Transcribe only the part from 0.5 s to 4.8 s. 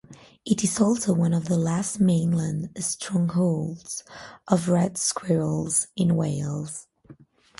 is also one of the last mainland strongholds of